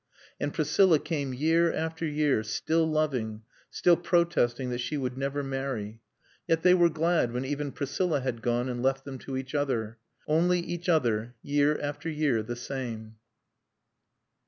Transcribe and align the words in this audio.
And 0.39 0.51
Priscilla 0.51 0.97
came 0.97 1.31
year 1.31 1.71
after 1.71 2.07
year, 2.07 2.41
still 2.41 2.87
loving, 2.89 3.43
still 3.69 3.95
protesting 3.97 4.71
that 4.71 4.79
she 4.81 4.97
would 4.97 5.15
never 5.15 5.43
marry. 5.43 6.01
Yet 6.47 6.63
they 6.63 6.73
were 6.73 6.89
glad 6.89 7.31
when 7.31 7.45
even 7.45 7.71
Priscilla 7.71 8.21
had 8.21 8.41
gone 8.41 8.67
and 8.67 8.81
left 8.81 9.05
them 9.05 9.19
to 9.19 9.37
each 9.37 9.53
other. 9.53 9.99
Only 10.27 10.59
each 10.59 10.89
other, 10.89 11.35
year 11.43 11.79
after 11.79 12.09
year 12.09 12.41
the 12.41 12.55
same. 12.55 13.17